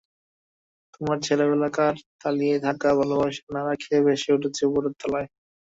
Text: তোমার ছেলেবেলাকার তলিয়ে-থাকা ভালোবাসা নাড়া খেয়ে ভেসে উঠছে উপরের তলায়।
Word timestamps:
তোমার 0.93 1.17
ছেলেবেলাকার 1.23 1.93
তলিয়ে-থাকা 2.21 2.89
ভালোবাসা 2.99 3.43
নাড়া 3.53 3.73
খেয়ে 3.81 4.05
ভেসে 4.05 4.29
উঠছে 4.35 4.61
উপরের 4.69 4.93
তলায়। 5.01 5.27